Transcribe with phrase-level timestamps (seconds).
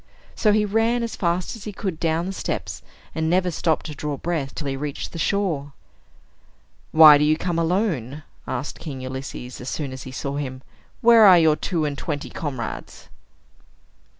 [0.33, 2.81] So he ran as fast as he could down the steps,
[3.13, 5.73] and never stopped to draw breath till he reached the shore.
[6.91, 10.63] "Why do you come alone?" asked King Ulysses, as soon as he saw him.
[11.01, 13.09] "Where are your two and twenty comrades?"